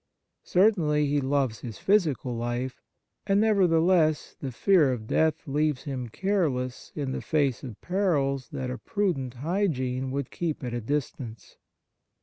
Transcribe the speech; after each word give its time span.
Certainly, 0.47 1.05
he 1.05 1.21
loves 1.21 1.59
his 1.59 1.77
physical 1.77 2.35
life, 2.35 2.81
and 3.27 3.39
nevertheless 3.39 4.35
the 4.39 4.51
fear 4.51 4.91
of 4.91 5.05
death 5.05 5.47
leaves 5.47 5.83
him 5.83 6.09
careless 6.09 6.91
in 6.95 7.11
the 7.11 7.21
face 7.21 7.61
of 7.63 7.79
perils 7.81 8.49
that 8.49 8.71
a 8.71 8.79
prudent 8.79 9.35
hygiene 9.35 10.09
would 10.09 10.31
keep 10.31 10.63
at 10.63 10.73
a 10.73 10.81
distance. 10.81 11.57